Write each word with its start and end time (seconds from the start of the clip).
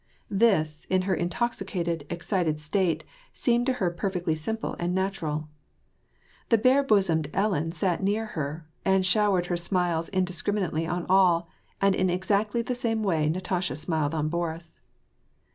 This, 0.31 0.85
in 0.89 1.03
her 1.03 1.13
intoxicated, 1.13 2.07
edited 2.09 2.59
state, 2.59 3.03
seemed 3.33 3.67
to 3.67 3.73
her 3.73 3.91
perfectly 3.91 4.33
simple 4.33 4.75
and 4.79 4.95
natural. 4.95 5.47
^he 6.49 6.63
bare 6.63 6.81
bosomed 6.81 7.29
Ellen 7.35 7.71
sat 7.71 8.01
near 8.01 8.25
her, 8.33 8.67
and 8.83 9.05
showered 9.05 9.45
her 9.45 9.57
smiles 9.57 10.09
indiscriminately 10.09 10.87
on 10.87 11.05
all, 11.07 11.49
and 11.79 11.93
in 11.93 12.09
exactly 12.09 12.63
the 12.63 12.73
same 12.73 13.03
way 13.03 13.29
Natasha 13.29 13.75
smiled 13.75 14.15
on 14.15 14.27
Boris. 14.27 14.81